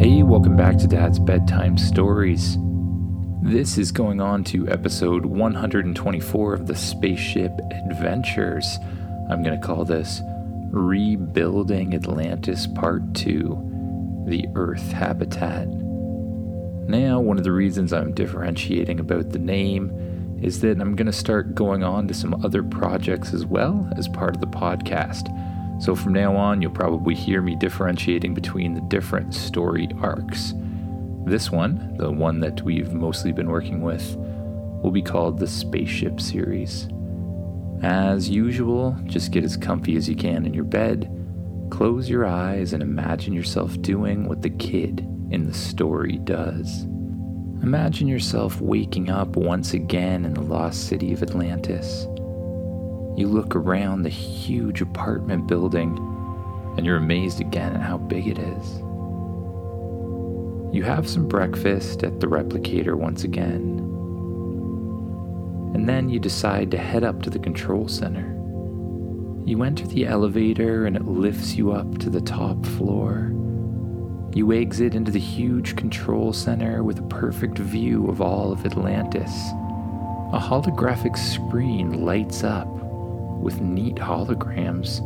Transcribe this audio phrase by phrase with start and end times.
[0.00, 2.56] Hey, welcome back to Dad's Bedtime Stories.
[3.42, 8.78] This is going on to episode 124 of the Spaceship Adventures.
[9.28, 10.22] I'm going to call this
[10.70, 15.68] Rebuilding Atlantis Part 2 The Earth Habitat.
[15.68, 21.12] Now, one of the reasons I'm differentiating about the name is that I'm going to
[21.12, 25.28] start going on to some other projects as well as part of the podcast.
[25.80, 30.52] So from now on, you'll probably hear me differentiating between the different story arcs.
[31.24, 34.14] This one, the one that we've mostly been working with,
[34.82, 36.86] will be called the Spaceship Series.
[37.82, 41.10] As usual, just get as comfy as you can in your bed,
[41.70, 45.00] close your eyes, and imagine yourself doing what the kid
[45.30, 46.82] in the story does.
[47.62, 52.06] Imagine yourself waking up once again in the lost city of Atlantis.
[53.20, 55.94] You look around the huge apartment building
[56.78, 58.78] and you're amazed again at how big it is.
[60.74, 63.80] You have some breakfast at the replicator once again.
[65.74, 68.24] And then you decide to head up to the control center.
[69.44, 73.34] You enter the elevator and it lifts you up to the top floor.
[74.32, 79.50] You exit into the huge control center with a perfect view of all of Atlantis.
[80.32, 82.79] A holographic screen lights up
[83.40, 85.00] with neat holograms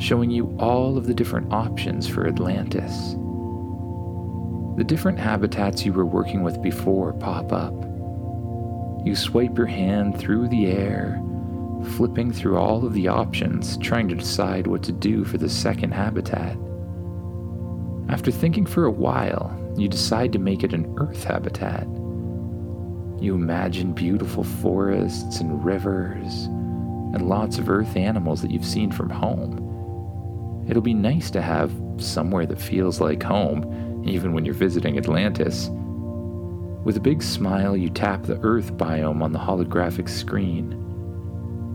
[0.00, 3.14] showing you all of the different options for Atlantis.
[4.76, 7.74] The different habitats you were working with before pop up.
[9.04, 11.22] You swipe your hand through the air,
[11.96, 15.92] flipping through all of the options, trying to decide what to do for the second
[15.92, 16.56] habitat.
[18.08, 21.86] After thinking for a while, you decide to make it an Earth habitat.
[23.20, 26.48] You imagine beautiful forests and rivers
[27.12, 30.64] and lots of Earth animals that you've seen from home.
[30.68, 35.68] It'll be nice to have somewhere that feels like home, even when you're visiting Atlantis.
[36.84, 40.78] With a big smile, you tap the Earth biome on the holographic screen.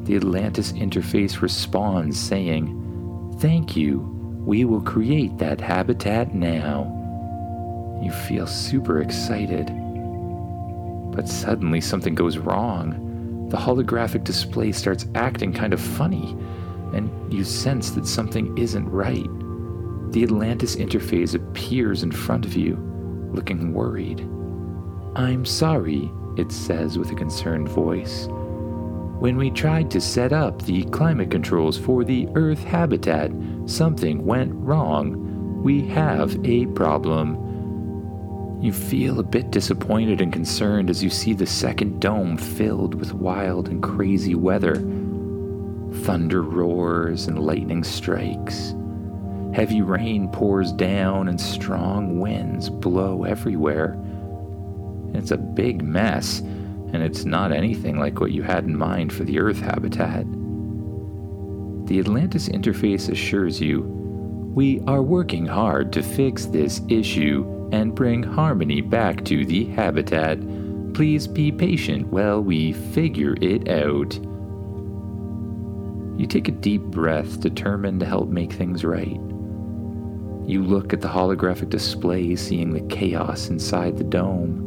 [0.06, 4.00] The Atlantis interface responds, saying, Thank you,
[4.46, 6.94] we will create that habitat now.
[8.02, 9.68] You feel super excited.
[11.12, 13.07] But suddenly something goes wrong
[13.50, 16.36] the holographic display starts acting kind of funny,
[16.94, 19.28] and you sense that something isn't right.
[20.12, 22.76] The Atlantis interface appears in front of you,
[23.34, 24.22] looking worried.
[25.16, 28.28] I'm sorry, it says with a concerned voice.
[29.20, 33.32] When we tried to set up the climate controls for the Earth habitat,
[33.66, 35.64] something went wrong.
[35.64, 37.47] We have a problem.
[38.60, 43.14] You feel a bit disappointed and concerned as you see the second dome filled with
[43.14, 44.76] wild and crazy weather.
[46.04, 48.74] Thunder roars and lightning strikes.
[49.54, 53.96] Heavy rain pours down and strong winds blow everywhere.
[55.14, 59.24] It's a big mess, and it's not anything like what you had in mind for
[59.24, 60.26] the Earth habitat.
[61.86, 63.82] The Atlantis interface assures you
[64.56, 70.40] we are working hard to fix this issue and bring harmony back to the habitat.
[70.94, 74.16] Please be patient while we figure it out.
[76.20, 79.20] You take a deep breath, determined to help make things right.
[80.48, 84.64] You look at the holographic display, seeing the chaos inside the dome.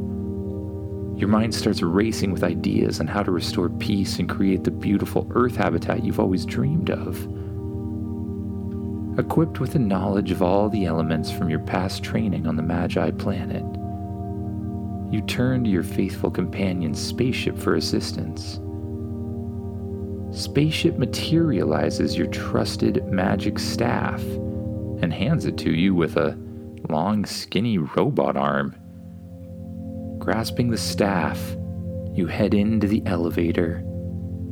[1.16, 5.26] Your mind starts racing with ideas on how to restore peace and create the beautiful
[5.34, 7.26] Earth habitat you've always dreamed of.
[9.20, 13.10] Equipped with the knowledge of all the elements from your past training on the Magi
[13.10, 13.62] planet,
[15.12, 18.60] you turn to your faithful companion's spaceship for assistance.
[20.34, 24.22] Spaceship materializes your trusted magic staff
[25.02, 26.38] and hands it to you with a
[26.88, 28.74] long, skinny robot arm.
[30.18, 31.38] Grasping the staff,
[32.14, 33.84] you head into the elevator.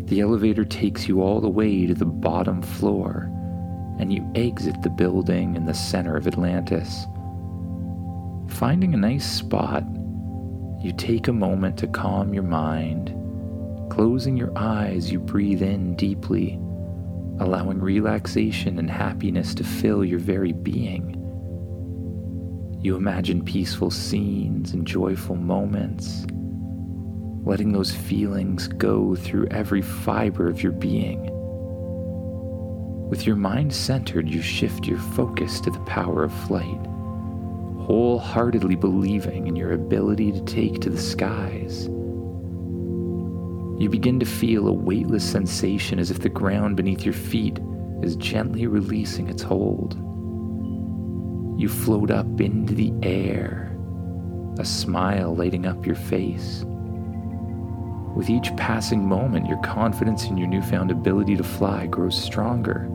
[0.04, 3.32] The elevator takes you all the way to the bottom floor
[3.98, 7.06] and you exit the building in the center of Atlantis.
[8.48, 9.84] Finding a nice spot,
[10.80, 13.14] you take a moment to calm your mind.
[13.90, 16.54] Closing your eyes, you breathe in deeply,
[17.40, 21.14] allowing relaxation and happiness to fill your very being.
[22.80, 26.24] You imagine peaceful scenes and joyful moments,
[27.44, 31.34] letting those feelings go through every fiber of your being.
[33.08, 36.86] With your mind centered, you shift your focus to the power of flight,
[37.86, 41.86] wholeheartedly believing in your ability to take to the skies.
[43.80, 47.58] You begin to feel a weightless sensation as if the ground beneath your feet
[48.02, 49.94] is gently releasing its hold.
[51.58, 53.74] You float up into the air,
[54.58, 56.62] a smile lighting up your face.
[58.14, 62.90] With each passing moment, your confidence in your newfound ability to fly grows stronger.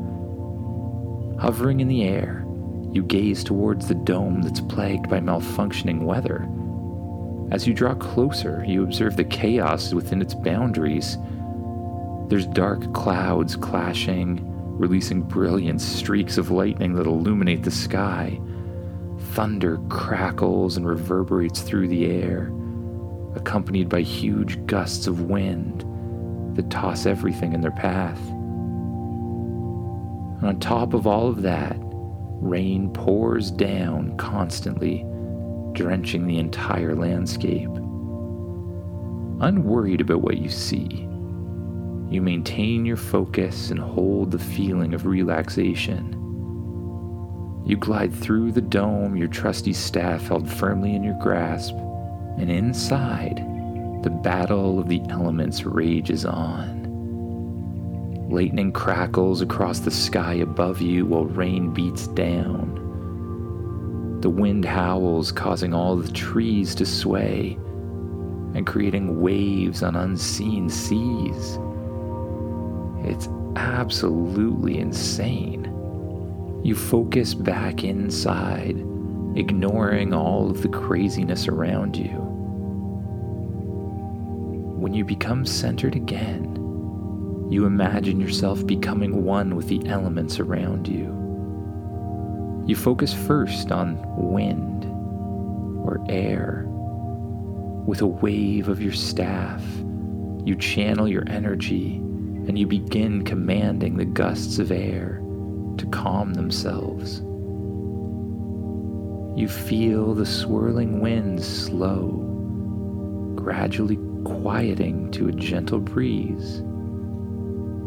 [1.43, 2.45] Hovering in the air,
[2.93, 6.47] you gaze towards the dome that's plagued by malfunctioning weather.
[7.53, 11.17] As you draw closer, you observe the chaos within its boundaries.
[12.29, 14.39] There's dark clouds clashing,
[14.77, 18.39] releasing brilliant streaks of lightning that illuminate the sky.
[19.33, 22.53] Thunder crackles and reverberates through the air
[23.35, 25.83] accompanied by huge gusts of wind
[26.55, 28.21] that toss everything in their path.
[30.43, 35.05] And on top of all of that, rain pours down constantly,
[35.71, 37.69] drenching the entire landscape.
[39.39, 41.07] Unworried about what you see,
[42.09, 46.11] you maintain your focus and hold the feeling of relaxation.
[47.65, 51.73] You glide through the dome, your trusty staff held firmly in your grasp
[52.37, 53.37] and inside,
[54.03, 56.82] the battle of the elements rages on.
[58.33, 62.79] Lightning crackles across the sky above you while rain beats down.
[64.21, 67.59] The wind howls, causing all the trees to sway
[68.55, 71.59] and creating waves on unseen seas.
[73.03, 75.65] It's absolutely insane.
[76.63, 78.83] You focus back inside,
[79.35, 82.17] ignoring all of the craziness around you.
[84.79, 86.52] When you become centered again,
[87.53, 91.05] you imagine yourself becoming one with the elements around you.
[92.65, 94.85] You focus first on wind
[95.85, 96.65] or air.
[97.85, 99.61] With a wave of your staff,
[100.43, 101.97] you channel your energy
[102.47, 105.21] and you begin commanding the gusts of air
[105.77, 107.19] to calm themselves.
[109.39, 116.63] You feel the swirling winds slow, gradually quieting to a gentle breeze.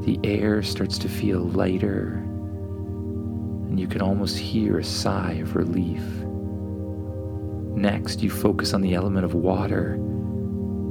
[0.06, 2.23] The air starts to feel lighter,
[3.69, 6.00] and you can almost hear a sigh of relief.
[7.76, 9.99] Next, you focus on the element of water,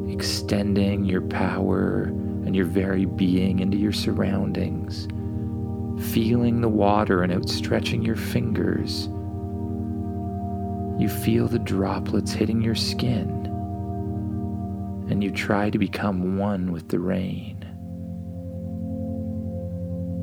[0.10, 5.08] extending your power and your very being into your surroundings,
[6.12, 9.08] feeling the water and outstretching your fingers.
[11.02, 13.46] You feel the droplets hitting your skin
[15.10, 17.65] and you try to become one with the rain.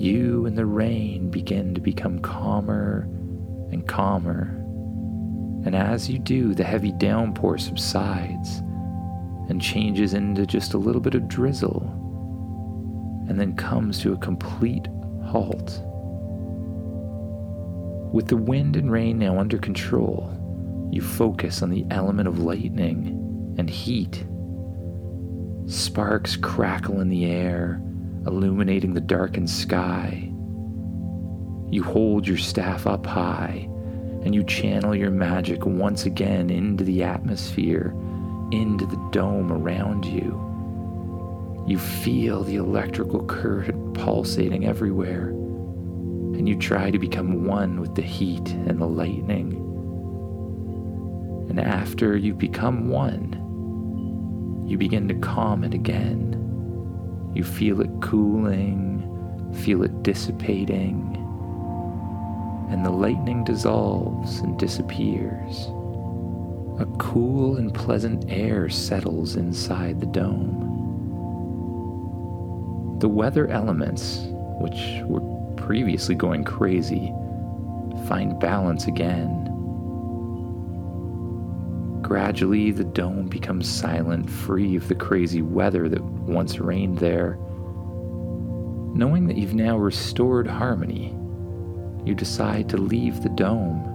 [0.03, 3.03] You and the rain begin to become calmer
[3.71, 4.49] and calmer,
[5.65, 8.59] and as you do, the heavy downpour subsides
[9.49, 11.85] and changes into just a little bit of drizzle,
[13.29, 14.89] and then comes to a complete
[15.25, 15.81] halt.
[18.13, 20.37] With the wind and rain now under control,
[20.91, 24.27] you focus on the element of lightning and heat
[25.67, 27.81] Sparks crackle in the air,
[28.27, 30.29] illuminating the darkened sky.
[31.71, 33.69] You hold your staff up high
[34.25, 37.93] and you channel your magic once again into the atmosphere,
[38.53, 40.39] into the dome around you.
[41.67, 48.03] You feel the electrical current pulsating everywhere, and you try to become one with the
[48.03, 49.55] heat and the lightning.
[51.49, 53.39] And after you become one,
[54.67, 56.42] you begin to calm it again.
[57.35, 59.09] You feel it cooling,
[59.63, 61.17] feel it dissipating,
[62.71, 65.67] and the lightning dissolves and disappears.
[66.79, 70.69] A cool and pleasant air settles inside the dome.
[73.01, 74.21] The weather elements,
[74.61, 75.21] which were
[75.57, 77.13] previously going crazy,
[78.07, 79.52] find balance again
[82.03, 87.39] Gradually, the dome becomes silent, free of the crazy weather that once reigned there.
[88.95, 91.17] Knowing that you've now restored harmony,
[92.05, 93.89] you decide to leave the dome.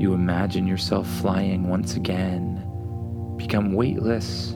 [0.00, 2.64] You imagine yourself flying once again,
[3.36, 4.50] become weightless,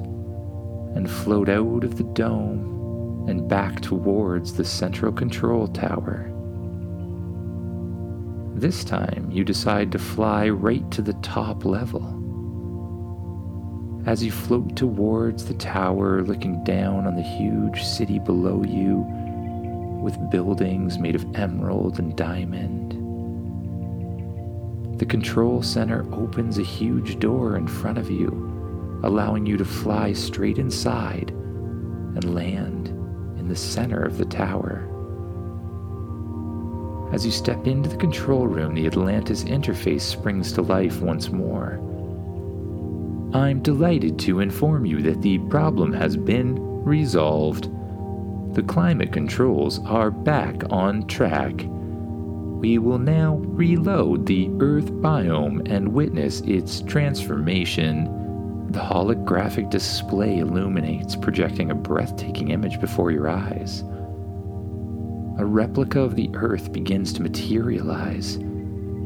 [0.94, 6.31] and float out of the dome and back towards the central control tower.
[8.62, 12.04] This time, you decide to fly right to the top level.
[14.06, 18.98] As you float towards the tower, looking down on the huge city below you,
[20.00, 22.92] with buildings made of emerald and diamond,
[25.00, 30.12] the control center opens a huge door in front of you, allowing you to fly
[30.12, 32.90] straight inside and land
[33.40, 34.88] in the center of the tower.
[37.12, 41.74] As you step into the control room, the Atlantis interface springs to life once more.
[43.34, 47.70] I'm delighted to inform you that the problem has been resolved.
[48.54, 51.52] The climate controls are back on track.
[51.66, 58.04] We will now reload the Earth biome and witness its transformation.
[58.70, 63.84] The holographic display illuminates, projecting a breathtaking image before your eyes
[65.38, 68.38] a replica of the Earth begins to materialize,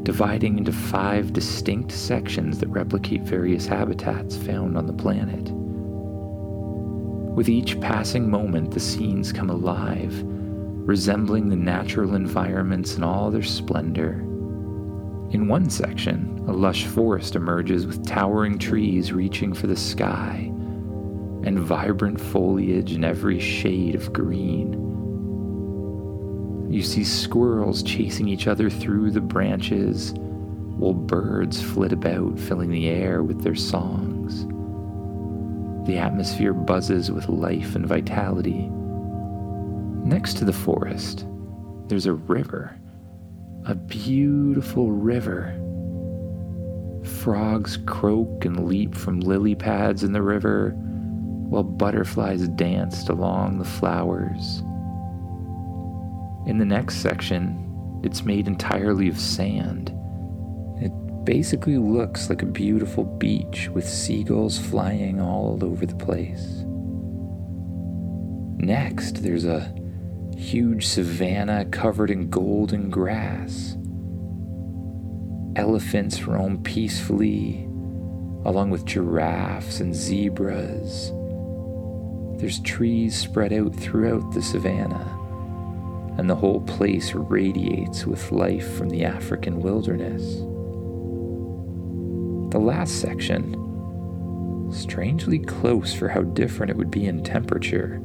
[0.03, 5.51] dividing into five distinct sections that replicate various habitats found on the planet.
[7.35, 13.43] With each passing moment, the scenes come alive, resembling the natural environments in all their
[13.43, 14.21] splendor.
[15.31, 20.51] In one section, a lush forest emerges with towering trees reaching for the sky
[21.43, 24.87] and vibrant foliage in every shade of green.
[26.69, 30.13] You see squirrels chasing each other through the branches,
[30.77, 34.45] while birds flit about, filling the air with their songs.
[35.87, 38.69] The atmosphere buzzes with life and vitality.
[40.03, 41.25] Next to the forest,
[41.87, 42.77] there's a river,
[43.65, 45.57] a beautiful river.
[47.21, 53.65] Frogs croak and leap from lily pads in the river, while butterflies danced along the
[53.65, 54.61] flowers.
[56.47, 59.89] In the next section, it's made entirely of sand.
[60.81, 60.93] It
[61.25, 66.63] basically looks like a beautiful beach with seagulls flying all over the place.
[68.63, 69.75] Next, there's a
[70.37, 73.75] huge savanna covered in golden grass.
[75.57, 77.65] Elephants roam peacefully,
[78.45, 81.11] along with giraffes and zebras.
[82.39, 85.16] There's trees spread out throughout the savanna
[86.17, 90.37] and the whole place radiates with life from the African wilderness.
[92.51, 93.53] The last section,
[94.71, 98.01] strangely close for how different it would be in temperature,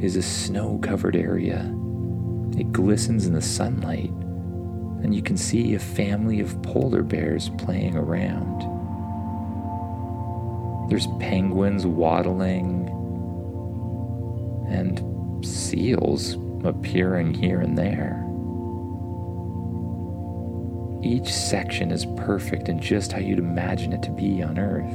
[0.00, 1.72] is a snow covered area.
[2.58, 4.10] It glistens in the sunlight,
[5.02, 8.62] and you can see a family of polar bears playing around.
[10.90, 12.88] There's penguins waddling
[14.68, 18.20] and seals appearing here and there.
[21.02, 24.94] Each section is perfect in just how you'd imagine it to be on Earth.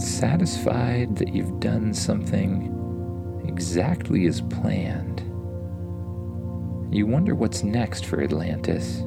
[0.00, 2.72] Satisfied that you've done something
[3.46, 5.22] exactly as planned,
[6.90, 8.98] you wonder what's next for Atlantis.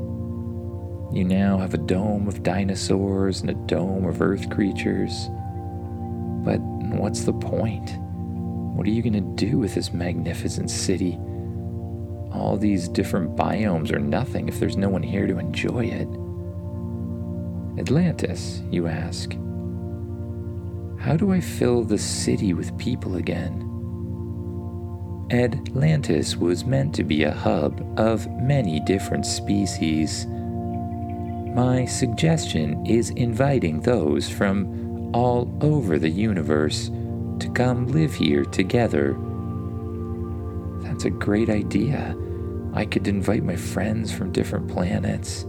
[1.11, 5.29] You now have a dome of dinosaurs and a dome of Earth creatures.
[6.43, 7.97] But what's the point?
[8.79, 11.19] What are you going to do with this magnificent city?
[12.31, 16.07] All these different biomes are nothing if there's no one here to enjoy it.
[17.77, 19.33] Atlantis, you ask.
[20.97, 23.67] How do I fill the city with people again?
[25.29, 30.25] Atlantis was meant to be a hub of many different species.
[30.25, 36.89] My suggestion is inviting those from all over the universe
[37.39, 39.17] to come live here together.
[40.81, 42.15] That's a great idea.
[42.73, 45.43] I could invite my friends from different planets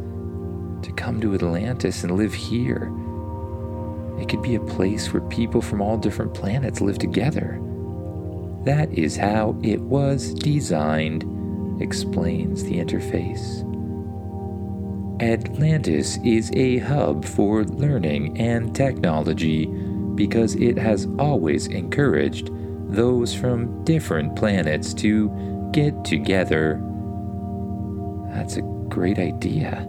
[0.82, 2.92] to come to Atlantis and live here.
[4.18, 7.60] It could be a place where people from all different planets live together.
[8.64, 11.24] That is how it was designed,
[11.80, 13.66] explains the interface.
[15.22, 19.66] Atlantis is a hub for learning and technology
[20.14, 22.50] because it has always encouraged
[22.92, 25.30] those from different planets to
[25.72, 26.80] get together.
[28.32, 29.86] That's a great idea.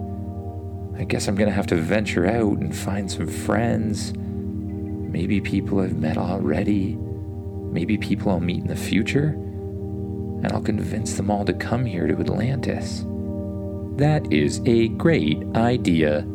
[0.98, 4.12] I guess I'm gonna have to venture out and find some friends.
[4.16, 6.96] Maybe people I've met already.
[6.96, 9.28] Maybe people I'll meet in the future.
[10.42, 13.04] And I'll convince them all to come here to Atlantis.
[13.96, 16.26] That is a great idea,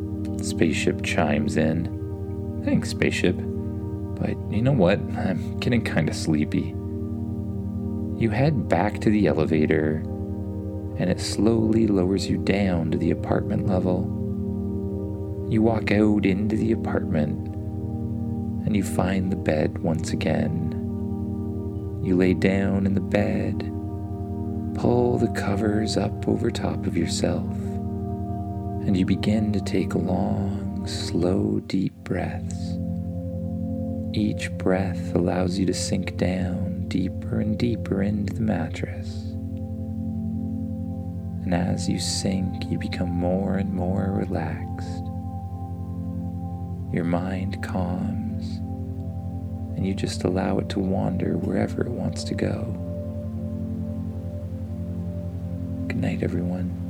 [0.41, 2.61] Spaceship chimes in.
[2.63, 3.35] Thanks, Spaceship.
[4.19, 4.99] But you know what?
[5.15, 6.73] I'm getting kind of sleepy.
[8.17, 9.97] You head back to the elevator,
[10.97, 14.13] and it slowly lowers you down to the apartment level.
[15.51, 17.47] You walk out into the apartment,
[18.65, 20.73] and you find the bed once again.
[22.03, 23.59] You lay down in the bed,
[24.75, 27.45] pull the covers up over top of yourself,
[28.87, 32.77] and you begin to take long, slow, deep breaths.
[34.17, 39.09] Each breath allows you to sink down deeper and deeper into the mattress.
[41.45, 45.03] And as you sink, you become more and more relaxed.
[46.91, 48.57] Your mind calms,
[49.77, 52.63] and you just allow it to wander wherever it wants to go.
[55.87, 56.86] Good night, everyone.